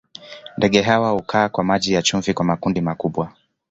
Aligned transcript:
Ndege 0.57 0.81
hawa 0.81 1.09
hukaa 1.11 1.49
kwa 1.49 1.63
maji 1.63 1.93
ya 1.93 2.01
chumvi 2.01 2.33
kwa 2.33 2.45
makundi 2.45 2.81
makubwa. 2.81 3.31